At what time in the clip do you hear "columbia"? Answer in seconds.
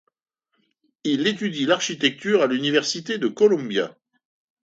3.35-3.95